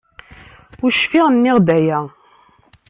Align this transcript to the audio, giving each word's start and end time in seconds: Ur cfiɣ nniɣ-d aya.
Ur 0.83 0.91
cfiɣ 0.99 1.27
nniɣ-d 1.31 1.67
aya. 1.77 1.99